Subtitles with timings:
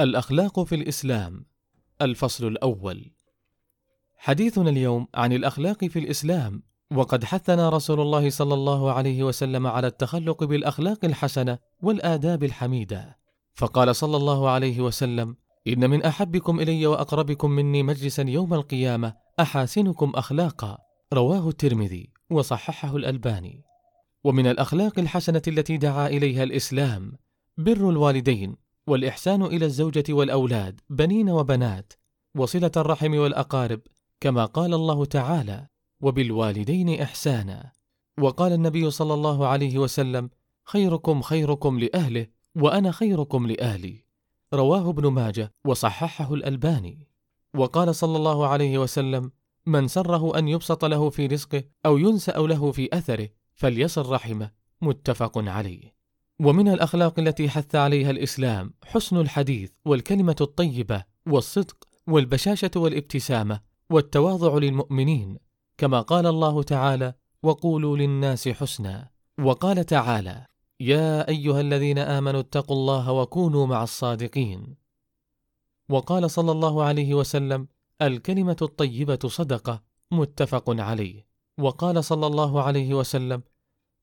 [0.00, 1.46] الأخلاق في الإسلام
[2.02, 3.10] الفصل الأول.
[4.16, 6.62] حديثنا اليوم عن الأخلاق في الإسلام
[6.94, 13.18] وقد حثنا رسول الله صلى الله عليه وسلم على التخلق بالأخلاق الحسنة والآداب الحميدة.
[13.54, 15.36] فقال صلى الله عليه وسلم
[15.66, 20.78] إن من أحبكم إلي وأقربكم مني مجلسا يوم القيامة أحاسنكم أخلاقا.
[21.12, 23.64] رواه الترمذي وصححه الألباني.
[24.24, 27.12] ومن الأخلاق الحسنة التي دعا إليها الإسلام
[27.58, 31.92] بر الوالدين والإحسان إلى الزوجة والأولاد بنين وبنات
[32.36, 33.80] وصلة الرحم والأقارب
[34.20, 35.66] كما قال الله تعالى
[36.00, 37.72] وبالوالدين إحسانا
[38.20, 40.30] وقال النبي صلى الله عليه وسلم
[40.64, 44.04] خيركم خيركم لأهله وأنا خيركم لأهلي
[44.54, 47.08] رواه ابن ماجه وصححه الألباني.
[47.54, 49.32] وقال صلى الله عليه وسلم
[49.66, 54.50] من سره أن يبسط له في رزقه أو ينسأ له في أثره فليصل رحمه.
[54.82, 55.97] متفق عليه.
[56.40, 65.38] ومن الأخلاق التي حث عليها الإسلام حسن الحديث والكلمة الطيبة والصدق والبشاشة والابتسامة والتواضع للمؤمنين
[65.78, 70.46] كما قال الله تعالى وقولوا للناس حسنا وقال تعالى
[70.80, 74.76] يا أيها الذين آمنوا اتقوا الله وكونوا مع الصادقين
[75.88, 77.68] وقال صلى الله عليه وسلم
[78.02, 81.26] الكلمة الطيبة صدقة متفق عليه.
[81.58, 83.42] وقال صلى الله عليه وسلم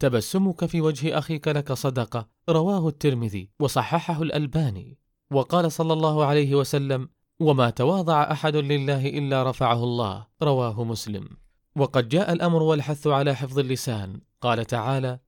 [0.00, 2.28] تبسمك في وجه أخيك لك صدقة.
[2.48, 4.98] رواه الترمذي وصححه الألباني.
[5.32, 7.08] وقال صلى الله عليه وسلم
[7.40, 10.26] وما تواضع أحد لله إلا رفعه الله.
[10.42, 11.28] رواه مسلم.
[11.76, 14.20] وقد جاء الأمر والحث على حفظ اللسان.
[14.40, 15.18] قال تعالى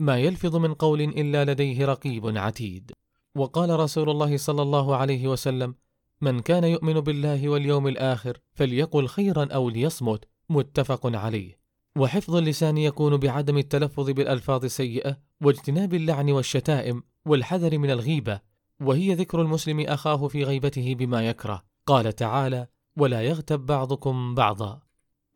[0.00, 2.92] ما يلفظ من قول إلا لديه رقيب عتيد.
[3.36, 5.74] وقال رسول الله صلى الله عليه وسلم
[6.20, 10.24] من كان يؤمن بالله واليوم الآخر فليقل خيرا أو ليصمت.
[10.50, 11.61] متفق عليه.
[11.98, 18.40] وحفظ اللسان يكون بعدم التلفظ بالألفاظ السيئة واجتناب اللعن والشتائم والحذر من الغيبة
[18.80, 21.62] وهي ذكر المسلم أخاه في غيبته بما يكره.
[21.86, 24.80] قال تعالى ولا يغتب بعضكم بعضا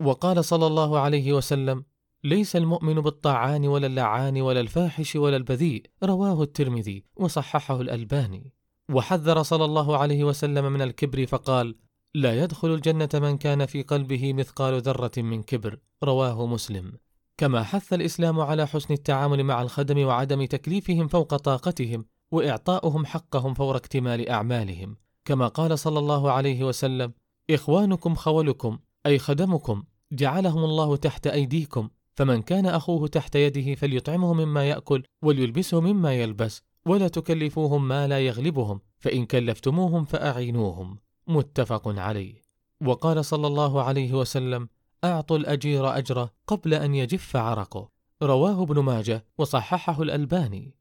[0.00, 1.84] وقال صلى الله عليه وسلم
[2.24, 8.52] ليس المؤمن بالطاعان ولا اللعان ولا الفاحش ولا البذيء رواه الترمذي وصححه الألباني.
[8.92, 11.76] وحذر صلى الله عليه وسلم من الكبر فقال
[12.16, 15.78] لا يدخل الجنة من كان في قلبه مثقال ذرة من كبر.
[16.04, 16.92] رواه مسلم.
[17.36, 23.76] كما حث الإسلام على حسن التعامل مع الخدم وعدم تكليفهم فوق طاقتهم وإعطاؤهم حقهم فور
[23.76, 24.96] اكتمال أعمالهم.
[25.24, 27.12] كما قال صلى الله عليه وسلم
[27.50, 31.88] إخوانكم خولكم أي خدمكم جعلهم الله تحت أيديكم.
[32.14, 38.26] فمن كان أخوه تحت يده فليطعمه مما يأكل وليلبسه مما يلبس ولا تكلفوهم ما لا
[38.26, 38.80] يغلبهم.
[38.98, 41.05] فإن كلفتموهم فأعينوهم.
[41.28, 42.42] متفق عليه.
[42.86, 44.68] وقال صلى الله عليه وسلم
[45.04, 47.88] أعطوا الأجير أجره قبل أن يجف عرقه.
[48.22, 50.74] رواه ابن ماجه وصححه الألباني.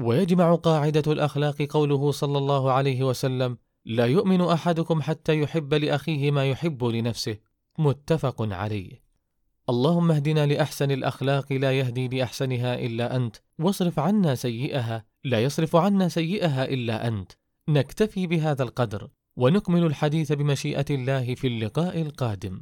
[0.00, 6.50] ويجمع قاعدة الأخلاق قوله صلى الله عليه وسلم لا يؤمن أحدكم حتى يحب لأخيه ما
[6.50, 7.36] يحب لنفسه.
[7.78, 9.02] متفق عليه.
[9.68, 16.08] اللهم اهدنا لأحسن الأخلاق لا يهدي لأحسنها إلا أنت واصرف عنا سيئها لا يصرف عنا
[16.08, 17.32] سيئها إلا أنت.
[17.68, 19.08] نكتفي بهذا القدر.
[19.36, 22.60] ونكمل الحديث بمشيئة الله في اللقاء القادم.